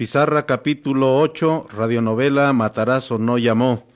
[0.00, 3.86] Pizarra capítulo 8, radionovela Matarazo no llamó,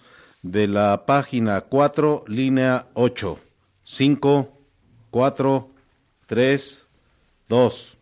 [0.43, 3.39] de la página 4, línea 8.
[3.85, 4.53] 5,
[5.11, 5.71] 4,
[6.27, 6.87] 3,
[7.48, 7.96] 2.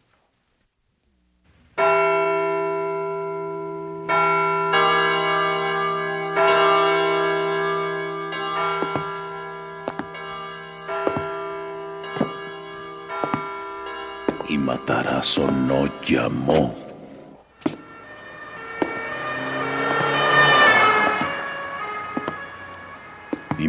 [14.48, 16.92] Y Matarazo no llamó.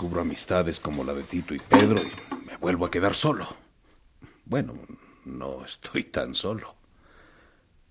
[0.00, 3.46] Descubro amistades como la de Tito y Pedro y me vuelvo a quedar solo.
[4.46, 4.72] Bueno,
[5.26, 6.74] no estoy tan solo.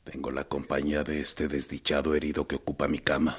[0.06, 3.38] Tengo la compañía de este desdichado herido que ocupa mi cama.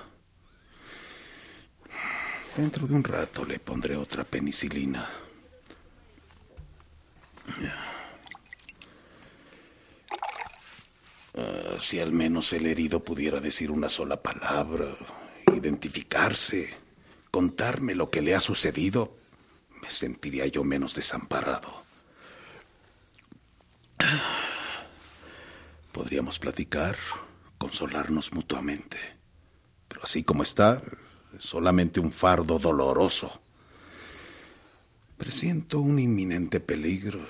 [2.56, 5.10] Dentro de un rato le pondré otra penicilina.
[11.36, 14.96] Ah, si al menos el herido pudiera decir una sola palabra,
[15.52, 16.70] identificarse,
[17.30, 19.16] contarme lo que le ha sucedido,
[19.82, 21.82] me sentiría yo menos desamparado.
[25.92, 26.96] Podríamos platicar,
[27.58, 28.98] consolarnos mutuamente.
[29.88, 30.82] Pero así como está,
[31.36, 33.42] es solamente un fardo doloroso.
[35.16, 37.28] Presiento un inminente peligro.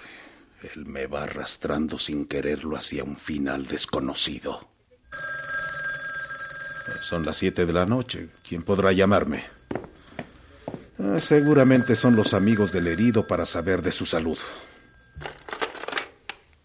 [0.75, 4.69] Él me va arrastrando sin quererlo hacia un final desconocido.
[7.03, 8.29] Son las siete de la noche.
[8.47, 9.45] ¿Quién podrá llamarme?
[10.99, 14.39] Ah, seguramente son los amigos del herido para saber de su salud.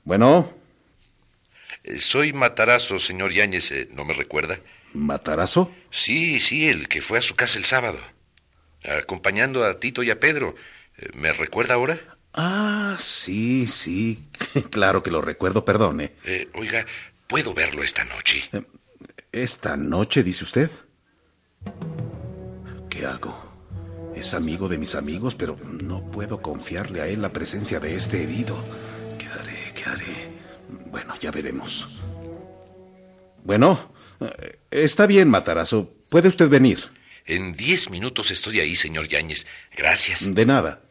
[0.04, 0.54] Bueno,
[1.84, 3.72] Eh, Soy Matarazo, señor Yáñez.
[3.72, 4.60] eh, ¿No me recuerda?
[4.94, 5.72] ¿Matarazo?
[5.92, 8.00] Sí, sí, el que fue a su casa el sábado.
[9.02, 10.56] Acompañando a Tito y a Pedro.
[10.98, 12.00] Eh, ¿Me recuerda ahora?
[12.34, 14.20] Ah, sí, sí.
[14.72, 16.14] Claro que lo recuerdo, perdone.
[16.24, 16.86] Eh, oiga,
[17.28, 18.50] ¿puedo verlo esta noche?
[19.36, 20.72] ¿Esta noche, dice usted?
[22.90, 23.36] ¿Qué hago?
[24.16, 28.24] Es amigo de mis amigos, pero no puedo confiarle a él la presencia de este
[28.24, 28.64] herido.
[29.18, 29.74] ¿Qué haré?
[29.76, 30.40] ¿Qué haré?
[30.90, 32.02] Bueno, ya veremos.
[33.44, 35.94] Bueno, eh, está bien, Matarazo.
[36.08, 36.86] Puede usted venir.
[37.26, 39.48] En diez minutos estoy ahí, señor Yáñez.
[39.76, 40.34] Gracias.
[40.34, 40.85] De nada.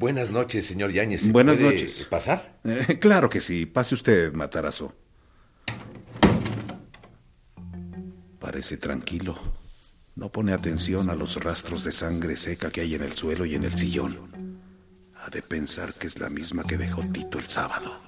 [0.00, 1.30] Buenas noches, señor Yáñez.
[1.30, 2.06] Buenas ¿Puede noches.
[2.10, 2.58] ¿Pasar?
[2.64, 3.66] Eh, claro que sí.
[3.66, 4.94] Pase usted, Matarazo.
[8.38, 9.38] Parece tranquilo.
[10.16, 13.54] No pone atención a los rastros de sangre seca que hay en el suelo y
[13.54, 14.58] en el sillón.
[15.22, 18.00] Ha de pensar que es la misma que dejó Tito el sábado.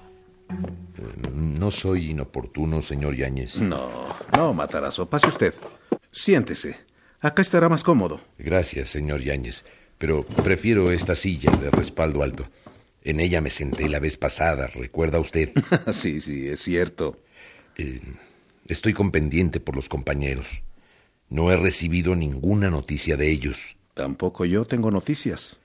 [1.31, 3.57] No soy inoportuno, señor Yáñez.
[3.59, 5.07] No, no, Matarazo.
[5.09, 5.53] Pase usted.
[6.11, 6.79] Siéntese.
[7.21, 8.19] Acá estará más cómodo.
[8.37, 9.63] Gracias, señor Yáñez.
[9.97, 12.47] Pero prefiero esta silla de respaldo alto.
[13.03, 15.51] En ella me senté la vez pasada, ¿recuerda usted?
[15.93, 17.21] sí, sí, es cierto.
[17.77, 18.01] Eh,
[18.67, 20.63] estoy con pendiente por los compañeros.
[21.29, 23.75] No he recibido ninguna noticia de ellos.
[23.93, 25.57] Tampoco yo tengo noticias.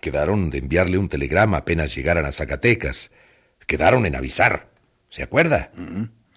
[0.00, 3.10] Quedaron de enviarle un telegrama apenas llegaran a Zacatecas.
[3.66, 4.70] Quedaron en avisar.
[5.08, 5.70] ¿Se acuerda?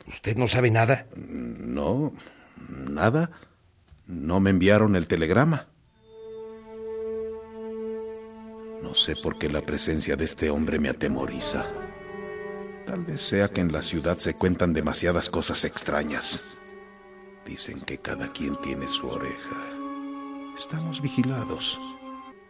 [0.07, 1.07] ¿Usted no sabe nada?
[1.15, 2.13] No,
[2.89, 3.31] nada.
[4.06, 5.68] No me enviaron el telegrama.
[8.85, 11.65] No sé por qué la presencia de este hombre me atemoriza.
[12.85, 16.61] Tal vez sea que en la ciudad se cuentan demasiadas cosas extrañas.
[17.47, 19.55] Dicen que cada quien tiene su oreja.
[20.55, 21.79] Estamos vigilados.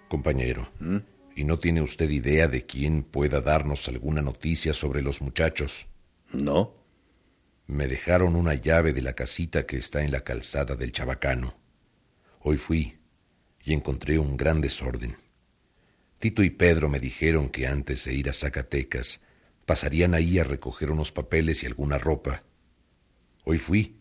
[0.10, 0.68] Compañero,
[1.38, 5.88] ¿y no tiene usted idea de quién pueda darnos alguna noticia sobre los muchachos?
[6.34, 6.74] ¿No?
[7.66, 11.56] Me dejaron una llave de la casita que está en la calzada del Chabacano.
[12.42, 12.98] Hoy fui
[13.64, 15.24] y encontré un gran desorden.
[16.26, 19.22] Tito y Pedro me dijeron que antes de ir a Zacatecas
[19.68, 22.42] pasarían ahí a recoger unos papeles y alguna ropa.
[23.44, 24.00] Hoy fui.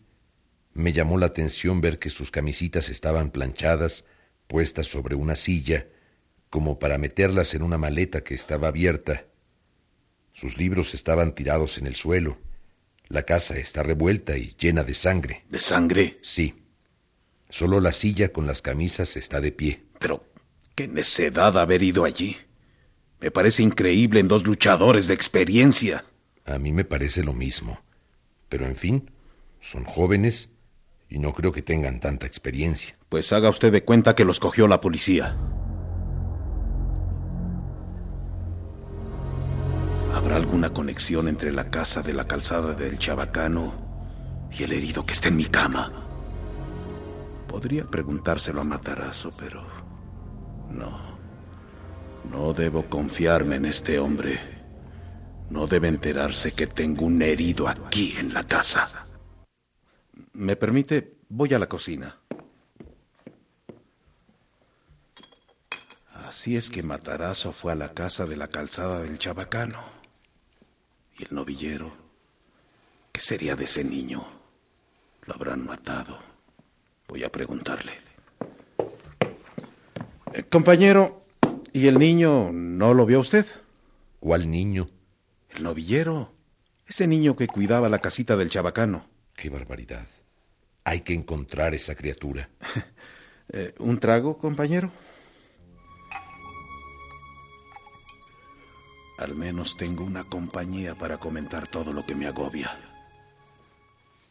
[0.73, 4.05] Me llamó la atención ver que sus camisitas estaban planchadas,
[4.47, 5.85] puestas sobre una silla,
[6.49, 9.27] como para meterlas en una maleta que estaba abierta.
[10.33, 12.39] Sus libros estaban tirados en el suelo.
[13.07, 15.43] La casa está revuelta y llena de sangre.
[15.47, 16.17] ¿De sangre?
[16.23, 16.55] Sí.
[17.51, 19.83] Solo la silla con las camisas está de pie.
[19.99, 20.25] Pero,
[20.75, 22.37] qué necedad haber ido allí.
[23.21, 26.05] Me parece increíble en dos luchadores de experiencia.
[26.45, 27.79] A mí me parece lo mismo.
[28.49, 29.11] Pero en fin,
[29.61, 30.49] son jóvenes
[31.09, 32.97] y no creo que tengan tanta experiencia.
[33.09, 35.37] Pues haga usted de cuenta que los cogió la policía.
[40.13, 43.73] ¿Habrá alguna conexión entre la casa de la calzada del Chabacano
[44.51, 45.91] y el herido que está en mi cama?
[47.47, 49.64] Podría preguntárselo a Matarazo, pero
[50.69, 51.15] no.
[52.29, 54.39] No debo confiarme en este hombre.
[55.49, 59.05] No debe enterarse que tengo un herido aquí en la casa.
[60.33, 61.17] ¿Me permite?
[61.29, 62.17] Voy a la cocina.
[66.13, 69.83] Así es que Matarazo fue a la casa de la calzada del Chabacano.
[71.17, 71.95] ¿Y el novillero?
[73.11, 74.27] ¿Qué sería de ese niño?
[75.25, 76.19] ¿Lo habrán matado?
[77.07, 78.04] Voy a preguntarle.
[80.35, 81.25] Eh, compañero,
[81.71, 83.45] ¿y el niño no lo vio usted?
[84.19, 84.89] ¿Cuál niño?
[85.49, 86.33] El novillero.
[86.85, 89.07] Ese niño que cuidaba la casita del chabacano.
[89.33, 90.07] Qué barbaridad.
[90.83, 92.49] Hay que encontrar esa criatura.
[93.49, 94.91] Eh, ¿Un trago, compañero?
[99.19, 102.75] Al menos tengo una compañía para comentar todo lo que me agobia.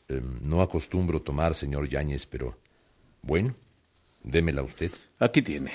[0.09, 2.59] Em, no acostumbro tomar, señor Yáñez, pero
[3.23, 3.55] bueno,
[4.25, 4.91] démela usted.
[5.21, 5.71] Aquí tiene.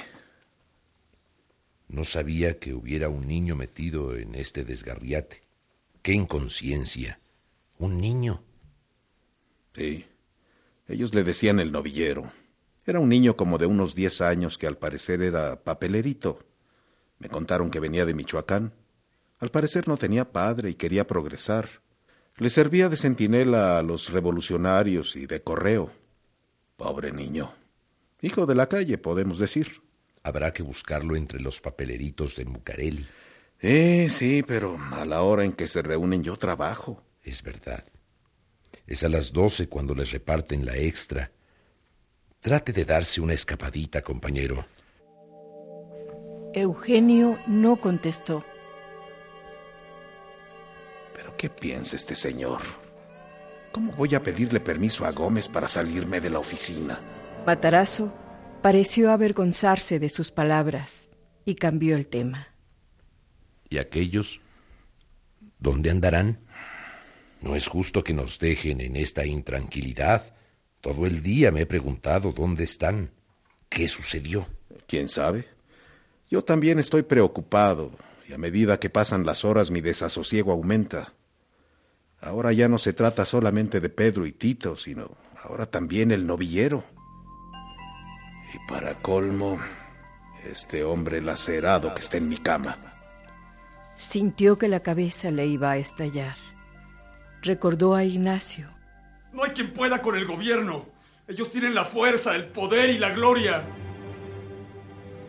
[1.89, 5.43] No sabía que hubiera un niño metido en este desgarriate.
[6.01, 7.19] ¡Qué inconsciencia!
[7.77, 8.41] ¿Un niño?
[9.75, 10.05] Sí.
[10.87, 12.31] Ellos le decían el novillero.
[12.85, 16.39] Era un niño como de unos diez años que al parecer era papelerito.
[17.17, 18.73] Me contaron que venía de Michoacán
[19.39, 21.69] al parecer no tenía padre y quería progresar.
[22.35, 25.91] Le servía de centinela a los revolucionarios y de correo.
[26.75, 27.53] Pobre niño.
[28.21, 29.81] Hijo de la calle, podemos decir.
[30.29, 33.05] Habrá que buscarlo entre los papeleritos de Mucarelli.
[33.59, 37.01] Eh, sí, pero a la hora en que se reúnen yo trabajo.
[37.23, 37.83] Es verdad.
[38.85, 41.31] Es a las doce cuando les reparten la extra.
[42.39, 44.65] Trate de darse una escapadita, compañero.
[46.53, 48.45] Eugenio no contestó.
[51.39, 52.59] ¿Qué piensa este señor?
[53.71, 56.99] ¿Cómo voy a pedirle permiso a Gómez para salirme de la oficina?
[57.47, 58.11] Matarazo
[58.61, 61.09] pareció avergonzarse de sus palabras
[61.45, 62.47] y cambió el tema.
[63.69, 64.41] ¿Y aquellos?
[65.59, 66.39] ¿Dónde andarán?
[67.41, 70.35] No es justo que nos dejen en esta intranquilidad.
[70.81, 73.11] Todo el día me he preguntado dónde están.
[73.69, 74.47] ¿Qué sucedió?
[74.87, 75.47] ¿Quién sabe?
[76.29, 77.91] Yo también estoy preocupado
[78.27, 81.13] y a medida que pasan las horas mi desasosiego aumenta.
[82.21, 86.83] Ahora ya no se trata solamente de Pedro y Tito, sino ahora también el novillero.
[88.65, 89.59] Y para colmo,
[90.49, 92.77] este hombre lacerado que está en mi cama.
[93.95, 96.35] Sintió que la cabeza le iba a estallar.
[97.41, 98.69] Recordó a Ignacio.
[99.33, 100.85] No hay quien pueda con el gobierno.
[101.27, 103.63] Ellos tienen la fuerza, el poder y la gloria.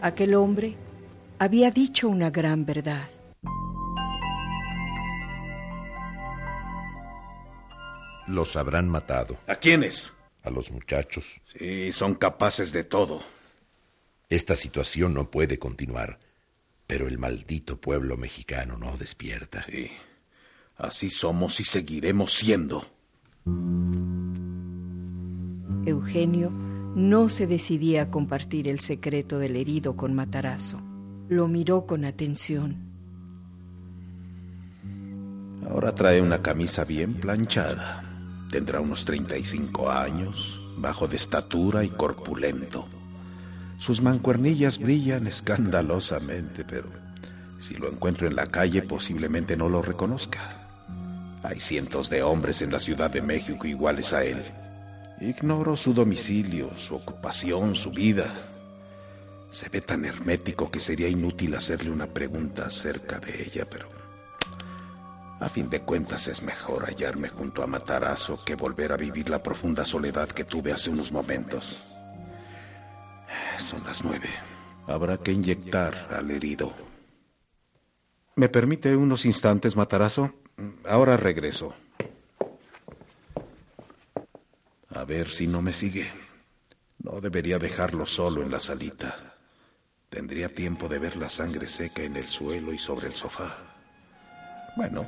[0.01, 0.77] Aquel hombre
[1.39, 3.09] había dicho una gran verdad.
[8.27, 9.37] Los habrán matado.
[9.49, 10.13] ¿A quiénes?
[10.43, 11.41] A los muchachos.
[11.57, 13.21] Sí, son capaces de todo.
[14.29, 16.19] Esta situación no puede continuar,
[16.87, 19.63] pero el maldito pueblo mexicano no despierta.
[19.63, 19.91] Sí,
[20.77, 22.87] así somos y seguiremos siendo.
[25.85, 30.81] Eugenio no se decidía a compartir el secreto del herido con Matarazo.
[31.29, 32.91] Lo miró con atención.
[35.69, 38.10] Ahora trae una camisa bien planchada.
[38.51, 42.89] Tendrá unos 35 años, bajo de estatura y corpulento.
[43.79, 46.89] Sus mancuernillas brillan escandalosamente, pero
[47.61, 50.69] si lo encuentro en la calle posiblemente no lo reconozca.
[51.45, 54.43] Hay cientos de hombres en la Ciudad de México iguales a él.
[55.21, 58.27] Ignoro su domicilio, su ocupación, su vida.
[59.49, 63.89] Se ve tan hermético que sería inútil hacerle una pregunta acerca de ella, pero
[65.41, 69.43] a fin de cuentas es mejor hallarme junto a Matarazo que volver a vivir la
[69.43, 71.83] profunda soledad que tuve hace unos momentos.
[73.59, 74.29] Son las nueve.
[74.87, 76.73] Habrá que inyectar al herido.
[78.37, 80.35] ¿Me permite unos instantes, Matarazo?
[80.87, 81.75] Ahora regreso.
[84.91, 86.11] A ver si no me sigue.
[86.99, 89.37] No debería dejarlo solo en la salita.
[90.11, 93.57] Tendría tiempo de ver la sangre seca en el suelo y sobre el sofá.
[94.77, 95.07] Bueno,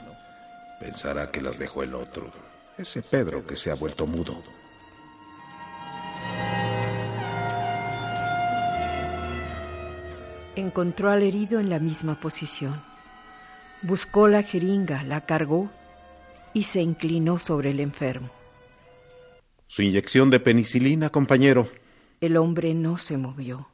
[0.82, 2.32] pensará que las dejó el otro,
[2.76, 4.42] ese Pedro que se ha vuelto mudo.
[10.56, 12.82] Encontró al herido en la misma posición.
[13.82, 15.70] Buscó la jeringa, la cargó
[16.52, 18.30] y se inclinó sobre el enfermo.
[19.68, 21.70] Su inyección de penicilina, compañero.
[22.20, 23.68] El hombre no se movió,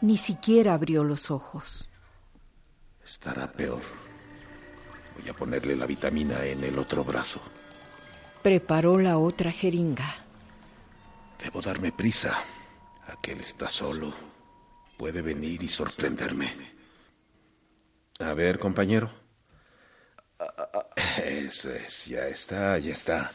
[0.00, 1.88] ni siquiera abrió los ojos.
[3.04, 4.03] Estará peor.
[5.16, 7.40] Voy a ponerle la vitamina en el otro brazo.
[8.42, 10.14] Preparó la otra jeringa.
[11.42, 12.34] Debo darme prisa.
[13.06, 14.12] Aquel está solo.
[14.96, 16.52] Puede venir y sorprenderme.
[18.20, 19.10] A ver, compañero.
[21.24, 23.32] Eso es, ya está, ya está.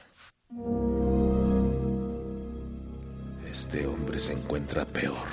[3.49, 5.27] Este hombre se encuentra peor.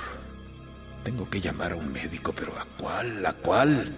[1.03, 3.25] Tengo que llamar a un médico, pero ¿a cuál?
[3.25, 3.95] ¿A cuál?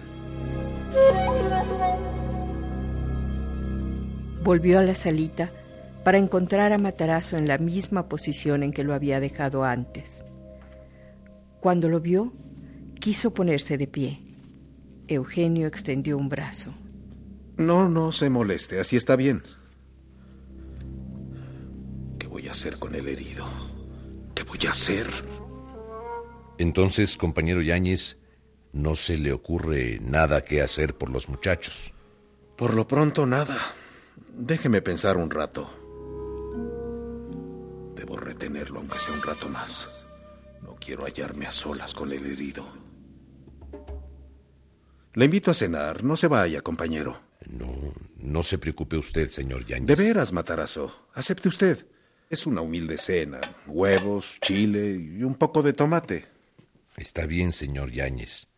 [4.42, 5.50] Volvió a la salita
[6.04, 10.24] para encontrar a Matarazo en la misma posición en que lo había dejado antes.
[11.60, 12.32] Cuando lo vio,
[12.98, 14.20] quiso ponerse de pie.
[15.08, 16.72] Eugenio extendió un brazo.
[17.56, 19.42] No, no se moleste, así está bien.
[22.18, 23.44] ¿Qué voy a hacer con el herido?
[24.34, 25.06] ¿Qué voy a hacer?
[26.56, 28.18] Entonces, compañero Yáñez,
[28.72, 31.92] no se le ocurre nada que hacer por los muchachos.
[32.56, 33.58] Por lo pronto, nada.
[34.40, 35.68] Déjeme pensar un rato.
[37.94, 40.06] Debo retenerlo aunque sea un rato más.
[40.62, 42.66] No quiero hallarme a solas con el herido.
[45.12, 46.02] Le invito a cenar.
[46.04, 47.20] No se vaya, compañero.
[47.50, 49.86] No, no se preocupe usted, señor Yáñez.
[49.86, 51.08] De veras, Matarazo.
[51.12, 51.86] Acepte usted.
[52.30, 53.40] Es una humilde cena.
[53.66, 56.24] Huevos, chile y un poco de tomate.
[56.96, 58.48] Está bien, señor Yáñez.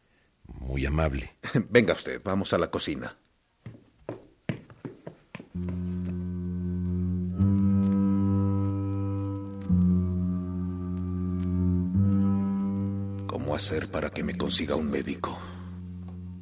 [0.45, 1.33] Muy amable.
[1.71, 3.17] Venga usted, vamos a la cocina.
[13.53, 15.39] ¿Cómo hacer para que me consiga un médico?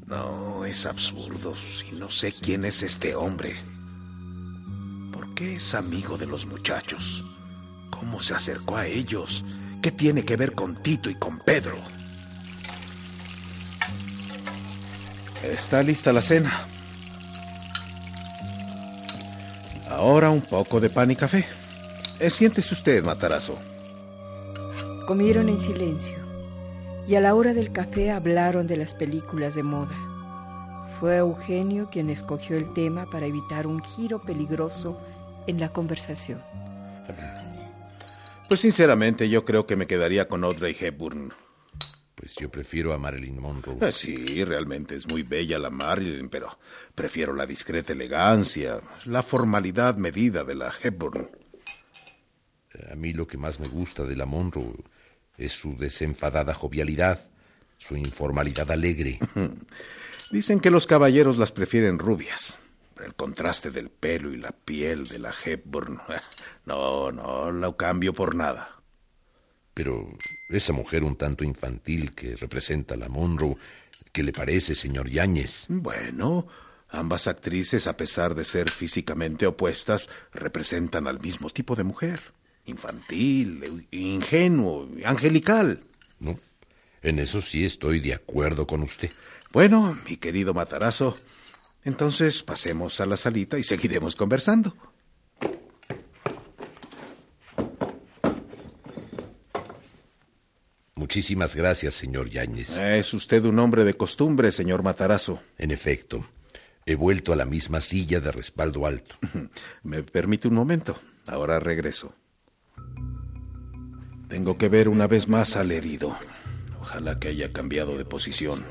[0.07, 3.57] No, es absurdo si no sé quién es este hombre.
[5.13, 7.25] ¿Por qué es amigo de los muchachos?
[7.91, 9.45] ¿Cómo se acercó a ellos?
[9.83, 11.75] ¿Qué tiene que ver con Tito y con Pedro?
[15.43, 16.65] Está lista la cena.
[19.89, 21.45] Ahora un poco de pan y café.
[22.21, 23.59] Eh, siéntese usted, Matarazo.
[25.09, 26.30] Comieron en silencio
[27.11, 29.97] y a la hora del café hablaron de las películas de moda.
[31.01, 34.97] Fue Eugenio quien escogió el tema para evitar un giro peligroso
[35.49, 36.41] en la conversación.
[38.49, 41.33] Pues sinceramente yo creo que me quedaría con Audrey Hepburn.
[42.15, 43.79] Pues yo prefiero a Marilyn Monroe.
[43.81, 46.61] Ah, sí, realmente es muy bella la Marilyn, pero
[46.95, 51.29] prefiero la discreta elegancia, la formalidad medida de la Hepburn.
[52.89, 54.77] A mí lo que más me gusta de la Monroe
[55.41, 57.21] es su desenfadada jovialidad,
[57.79, 59.19] su informalidad alegre.
[60.31, 62.59] Dicen que los caballeros las prefieren rubias.
[63.05, 66.01] El contraste del pelo y la piel de la Hepburn.
[66.67, 68.81] No, no, lo cambio por nada.
[69.75, 70.09] Pero
[70.51, 73.57] esa mujer un tanto infantil que representa a la Monroe,
[74.13, 75.65] ¿qué le parece, señor Yáñez?
[75.69, 76.47] Bueno,
[76.91, 82.21] ambas actrices, a pesar de ser físicamente opuestas, representan al mismo tipo de mujer.
[82.67, 85.81] Infantil, ingenuo, angelical.
[86.19, 86.39] No,
[87.03, 89.11] en eso sí estoy de acuerdo con usted.
[89.53, 91.17] Bueno, mi querido Matarazo,
[91.85, 94.77] entonces pasemos a la salita y seguiremos conversando.
[100.95, 102.77] Muchísimas gracias, señor Yáñez.
[102.77, 105.43] Es usted un hombre de costumbre, señor Matarazo.
[105.57, 106.25] En efecto,
[106.87, 109.17] he vuelto a la misma silla de respaldo alto.
[109.83, 111.01] ¿Me permite un momento?
[111.27, 112.15] Ahora regreso.
[114.31, 116.17] Tengo que ver una vez más al herido.
[116.81, 118.65] Ojalá que haya cambiado de posición.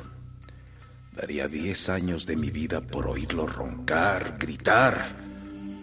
[1.11, 5.17] Daría diez años de mi vida por oírlo roncar, gritar.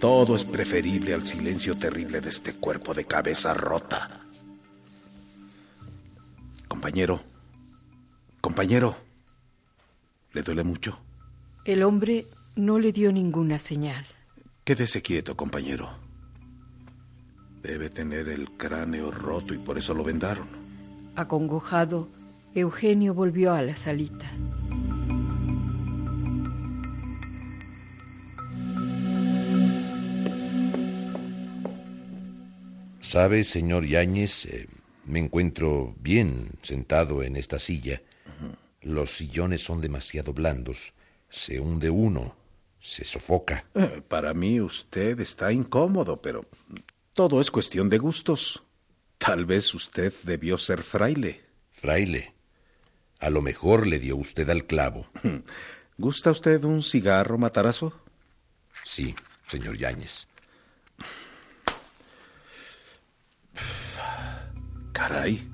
[0.00, 4.23] Todo es preferible al silencio terrible de este cuerpo de cabeza rota.
[6.68, 7.23] Compañero,
[8.40, 8.97] compañero,
[10.33, 10.99] ¿le duele mucho?
[11.66, 14.06] El hombre no le dio ninguna señal.
[14.64, 16.06] Quédese quieto, compañero.
[17.66, 20.46] Debe tener el cráneo roto y por eso lo vendaron.
[21.16, 22.08] Acongojado,
[22.54, 24.30] Eugenio volvió a la salita.
[33.00, 34.68] Sabe, señor Yáñez, eh,
[35.04, 38.00] me encuentro bien sentado en esta silla.
[38.80, 40.92] Los sillones son demasiado blandos.
[41.28, 42.37] Se hunde uno,
[42.78, 43.64] se sofoca.
[43.75, 46.46] Eh, para mí usted está incómodo, pero
[47.16, 48.62] todo es cuestión de gustos.
[49.16, 51.42] Tal vez usted debió ser fraile.
[51.70, 52.35] Fraile.
[53.18, 55.08] A lo mejor le dio usted al clavo.
[55.99, 57.94] ¿Gusta usted un cigarro, Matarazo?
[58.85, 59.14] Sí,
[59.49, 60.26] señor Yáñez.
[64.92, 65.50] Caray,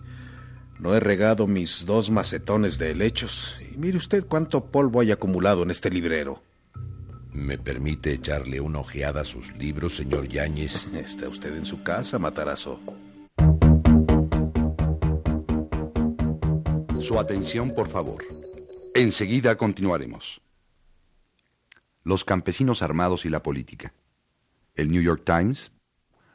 [0.81, 3.57] no he regado mis dos macetones de helechos.
[3.73, 6.43] Y mire usted cuánto polvo hay acumulado en este librero.
[7.33, 10.87] ¿Me permite echarle una ojeada a sus libros, señor Yáñez?
[10.93, 12.79] Está usted en su casa, Matarazo.
[17.01, 18.23] Su atención, por favor.
[18.95, 20.43] Enseguida continuaremos.
[22.05, 23.95] Los campesinos armados y la política.
[24.75, 25.73] El New York Times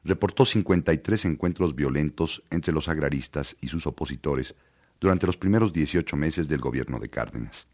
[0.03, 4.55] reportó 53 encuentros violentos entre los agraristas y sus opositores
[4.99, 7.67] durante los primeros 18 meses del gobierno de Cárdenas.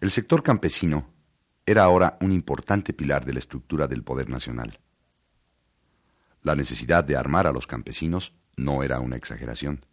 [0.00, 1.15] El sector campesino
[1.66, 4.78] era ahora un importante pilar de la estructura del poder nacional.
[6.42, 9.84] La necesidad de armar a los campesinos no era una exageración.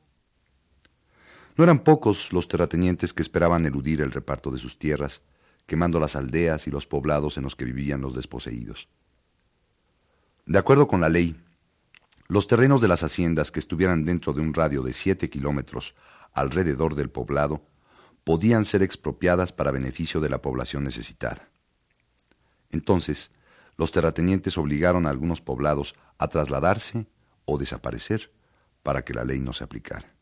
[1.57, 5.23] No eran pocos los terratenientes que esperaban eludir el reparto de sus tierras,
[5.65, 8.87] quemando las aldeas y los poblados en los que vivían los desposeídos.
[10.45, 11.35] De acuerdo con la ley,
[12.27, 15.95] los terrenos de las haciendas que estuvieran dentro de un radio de siete kilómetros
[16.33, 17.65] alrededor del poblado
[18.23, 21.52] podían ser expropiadas para beneficio de la población necesitada.
[22.73, 23.31] Entonces,
[23.77, 27.07] los terratenientes obligaron a algunos poblados a trasladarse
[27.45, 28.31] o desaparecer
[28.81, 30.13] para que la ley no se aplicara.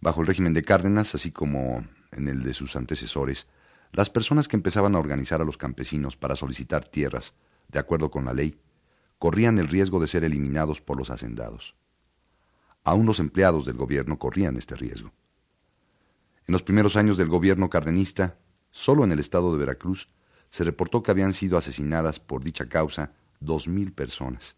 [0.00, 3.48] Bajo el régimen de Cárdenas, así como en el de sus antecesores,
[3.92, 7.34] las personas que empezaban a organizar a los campesinos para solicitar tierras
[7.68, 8.60] de acuerdo con la ley,
[9.18, 11.74] corrían el riesgo de ser eliminados por los hacendados.
[12.82, 15.12] Aún los empleados del gobierno corrían este riesgo.
[16.46, 18.36] En los primeros años del gobierno cardenista,
[18.70, 20.10] solo en el estado de Veracruz,
[20.54, 24.54] se reportó que habían sido asesinadas por dicha causa dos mil personas.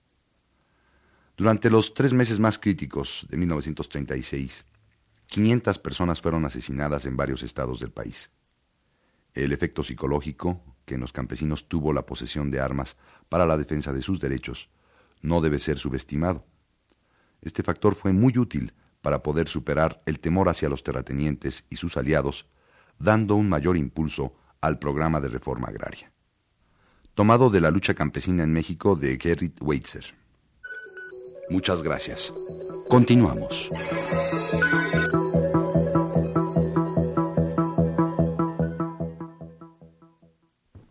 [1.38, 4.66] Durante los tres meses más críticos de 1936,
[5.26, 8.30] 500 personas fueron asesinadas en varios estados del país.
[9.32, 12.98] El efecto psicológico que en los campesinos tuvo la posesión de armas
[13.30, 14.68] para la defensa de sus derechos
[15.22, 16.44] no debe ser subestimado.
[17.40, 21.96] Este factor fue muy útil para poder superar el temor hacia los terratenientes y sus
[21.96, 22.46] aliados,
[22.98, 26.12] dando un mayor impulso al programa de reforma agraria.
[27.14, 30.14] Tomado de la lucha campesina en México de Gerrit Weitzer.
[31.49, 32.35] Muchas gracias.
[32.88, 33.71] Continuamos.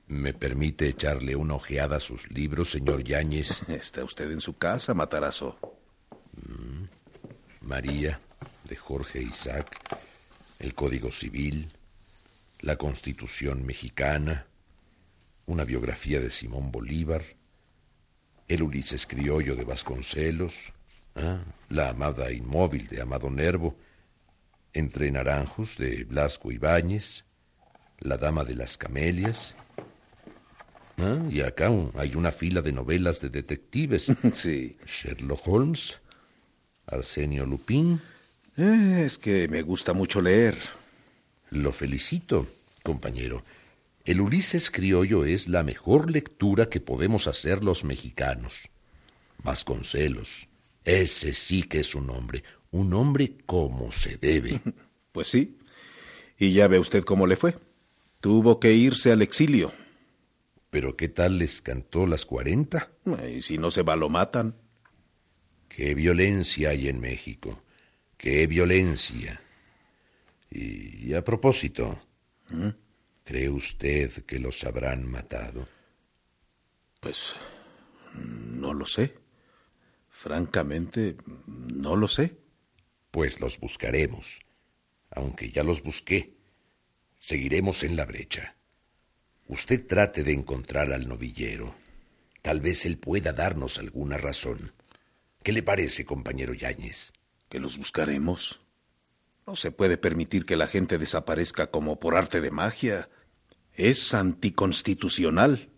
[0.07, 3.61] ¿Me permite echarle una ojeada a sus libros, señor Yáñez?
[3.69, 5.57] Está usted en su casa, Matarazo.
[6.33, 6.85] Mm,
[7.61, 8.19] María,
[8.63, 9.99] de Jorge Isaac,
[10.59, 11.71] el Código Civil,
[12.59, 14.47] la Constitución Mexicana,
[15.45, 17.23] una biografía de Simón Bolívar,
[18.47, 20.73] el Ulises Criollo de Vasconcelos,
[21.15, 23.77] ah, la Amada Inmóvil de Amado Nervo,
[24.73, 27.23] Entre Naranjos de Blasco Ibáñez,
[27.99, 29.55] La Dama de las Camelias,
[30.97, 31.19] ¿Ah?
[31.29, 34.11] Y acá hay una fila de novelas de detectives.
[34.33, 34.77] Sí.
[34.85, 35.95] Sherlock Holmes,
[36.87, 37.99] Arsenio Lupin.
[38.55, 40.55] Es que me gusta mucho leer.
[41.49, 42.47] Lo felicito,
[42.83, 43.43] compañero.
[44.03, 48.69] El Ulises Criollo es la mejor lectura que podemos hacer los mexicanos.
[49.43, 50.47] Vasconcelos.
[50.83, 52.43] Ese sí que es un hombre.
[52.71, 54.61] Un hombre como se debe.
[55.11, 55.57] Pues sí.
[56.37, 57.57] Y ya ve usted cómo le fue.
[58.19, 59.71] Tuvo que irse al exilio.
[60.69, 62.91] ¿Pero qué tal les cantó las cuarenta?
[63.33, 64.55] Y si no se va, lo matan.
[65.69, 67.61] Qué violencia hay en México.
[68.17, 69.41] Qué violencia.
[70.55, 71.99] Y, a propósito,
[72.49, 72.69] ¿Mm?
[73.25, 75.67] ¿cree usted que los habrán matado?
[77.01, 77.35] Pues
[78.13, 79.13] no lo sé.
[80.09, 82.37] Francamente, no lo sé.
[83.11, 84.39] Pues los buscaremos.
[85.11, 86.37] Aunque ya los busqué.
[87.19, 88.55] Seguiremos en la brecha.
[89.47, 91.75] Usted trate de encontrar al novillero.
[92.41, 94.71] Tal vez él pueda darnos alguna razón.
[95.43, 97.11] ¿Qué le parece, compañero Yáñez?
[97.49, 98.64] ¿Que los buscaremos?
[99.47, 103.09] No se puede permitir que la gente desaparezca como por arte de magia.
[103.73, 105.69] Es anticonstitucional.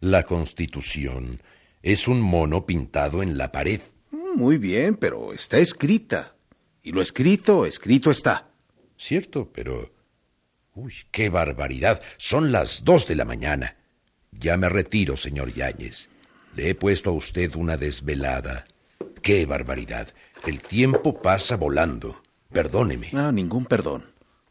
[0.00, 1.40] La constitución
[1.82, 3.80] es un mono pintado en la pared.
[4.10, 6.34] Muy bien, pero está escrita.
[6.82, 8.50] Y lo escrito, escrito está.
[8.98, 9.94] Cierto, pero...
[10.74, 12.02] Uy, qué barbaridad.
[12.16, 13.76] Son las dos de la mañana.
[14.32, 16.08] Ya me retiro, señor Yáñez.
[16.56, 18.64] Le he puesto a usted una desvelada.
[19.22, 20.12] Qué barbaridad.
[20.44, 22.21] El tiempo pasa volando.
[22.52, 23.08] Perdóneme.
[23.14, 24.04] Ah, ningún perdón.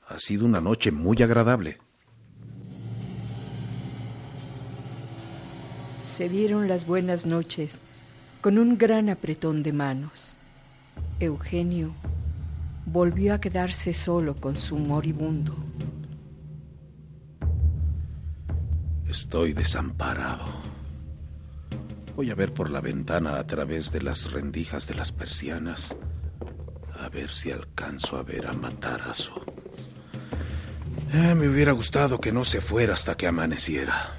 [0.08, 1.78] Ha sido una noche muy agradable.
[6.06, 7.78] Se dieron las buenas noches
[8.42, 10.36] con un gran apretón de manos.
[11.20, 11.94] Eugenio
[12.86, 15.56] volvió a quedarse solo con su moribundo.
[19.08, 20.46] Estoy desamparado.
[22.16, 25.96] Voy a ver por la ventana a través de las rendijas de las persianas.
[27.02, 29.44] A ver si alcanzo a ver a Matarazo.
[31.12, 34.18] Eh, me hubiera gustado que no se fuera hasta que amaneciera.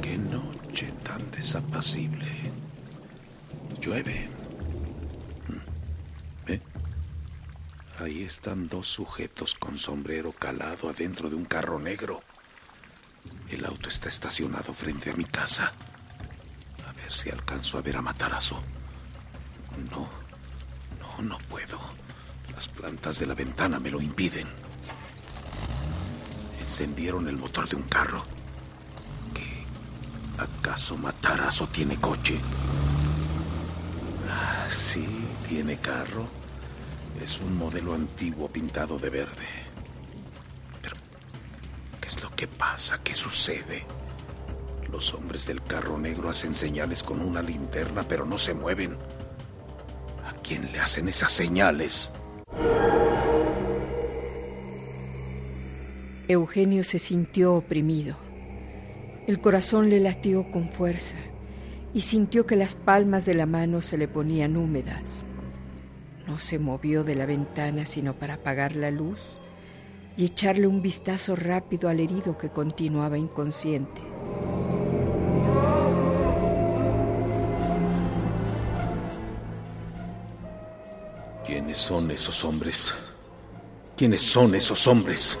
[0.00, 2.28] Qué noche tan desapacible.
[3.80, 4.28] Llueve.
[6.46, 6.60] ¿Eh?
[7.98, 12.20] Ahí están dos sujetos con sombrero calado adentro de un carro negro.
[13.50, 15.72] El auto está estacionado frente a mi casa.
[16.86, 18.62] A ver si alcanzo a ver a Matarazo.
[19.90, 20.23] No,
[21.24, 21.78] no, puedo.
[22.54, 24.46] Las plantas de la ventana me lo impiden.
[26.60, 28.24] Encendieron el motor de un carro.
[29.32, 29.64] ¿Qué?
[30.38, 32.38] ¿Acaso Matarazo tiene coche?
[34.30, 35.06] Ah, sí,
[35.48, 36.26] tiene carro.
[37.22, 39.48] Es un modelo antiguo pintado de verde.
[40.82, 40.96] Pero,
[42.00, 43.00] ¿qué es lo que pasa?
[43.02, 43.86] ¿Qué sucede?
[44.90, 48.96] Los hombres del carro negro hacen señales con una linterna, pero no se mueven.
[50.44, 52.12] ¿A quién le hacen esas señales?
[56.28, 58.18] Eugenio se sintió oprimido.
[59.26, 61.16] El corazón le latió con fuerza
[61.94, 65.24] y sintió que las palmas de la mano se le ponían húmedas.
[66.26, 69.40] No se movió de la ventana sino para apagar la luz
[70.14, 74.13] y echarle un vistazo rápido al herido que continuaba inconsciente.
[81.84, 82.94] Son esos hombres?
[83.94, 85.38] ¿Quiénes son esos hombres?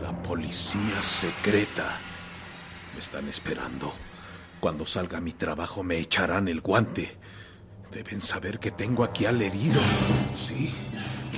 [0.00, 1.98] La policía secreta.
[2.94, 3.92] Me están esperando.
[4.60, 7.16] Cuando salga mi trabajo me echarán el guante.
[7.90, 9.80] Deben saber que tengo aquí al herido.
[10.36, 10.72] Sí,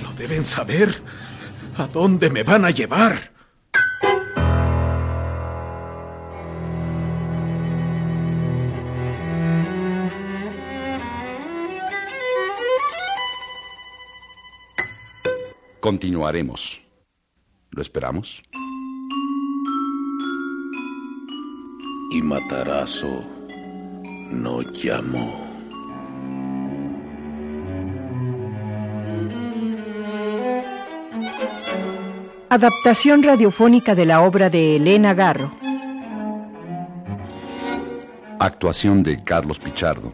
[0.03, 1.01] lo deben saber.
[1.77, 3.31] ¿A dónde me van a llevar?
[15.81, 16.79] Continuaremos.
[17.71, 18.43] ¿Lo esperamos?
[22.11, 23.25] Y Matarazo
[24.29, 25.49] no llamó.
[32.49, 35.51] Adaptación radiofónica de la obra de Elena Garro.
[38.37, 40.13] Actuación de Carlos Pichardo,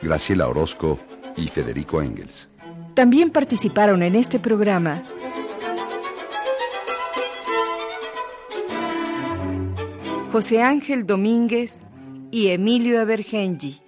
[0.00, 1.00] Graciela Orozco
[1.36, 2.48] y Federico Engels.
[2.94, 5.02] También participaron en este programa
[10.30, 11.84] José Ángel Domínguez
[12.30, 13.80] y Emilio Evergengi.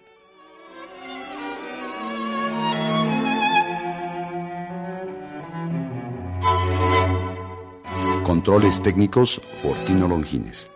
[8.25, 10.71] Controles técnicos, Fortino Longines.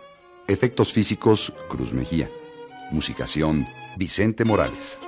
[0.47, 2.29] Efectos físicos, Cruz Mejía.
[2.91, 3.65] Musicación,
[3.97, 4.99] Vicente Morales.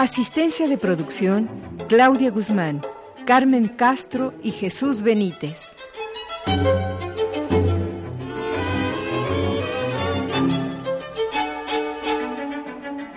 [0.00, 1.50] Asistencia de producción,
[1.86, 2.80] Claudia Guzmán,
[3.26, 5.58] Carmen Castro y Jesús Benítez.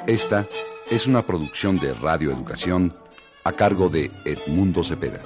[0.08, 0.46] Esta
[0.92, 2.94] es una producción de Radio Educación
[3.46, 5.22] a cargo de Edmundo Cepeda.